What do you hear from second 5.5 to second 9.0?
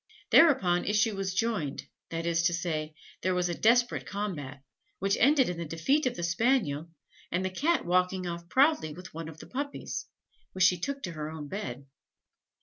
the defeat of the Spaniel, and in the Cat walking off proudly